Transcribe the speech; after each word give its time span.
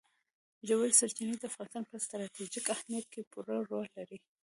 ژورې 0.67 0.91
سرچینې 0.99 1.35
د 1.37 1.43
افغانستان 1.49 1.83
په 1.87 1.95
ستراتیژیک 2.05 2.65
اهمیت 2.75 3.05
کې 3.13 3.21
پوره 3.31 3.57
رول 3.69 3.87
لري. 3.97 4.17